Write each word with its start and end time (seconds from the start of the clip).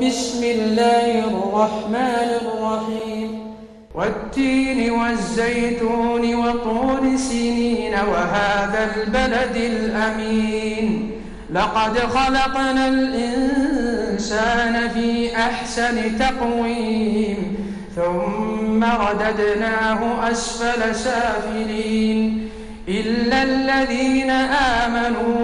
بسم 0.00 0.44
الله 0.44 1.18
الرحمن 1.18 2.30
الرحيم. 2.42 3.54
والتين 3.94 4.90
والزيتون 4.90 6.34
وطور 6.34 7.16
سنين 7.16 7.92
وهذا 7.92 8.90
البلد 8.96 9.56
الأمين. 9.56 11.10
لقد 11.52 11.98
خلقنا 11.98 12.88
الإنسان 12.88 14.88
في 14.88 15.36
أحسن 15.36 16.18
تقويم 16.18 17.56
ثم 17.96 18.84
رددناه 18.84 20.30
أسفل 20.30 20.94
سافلين. 20.94 22.48
إلا 22.88 23.42
الذين 23.42 24.30
آمنوا 24.30 25.43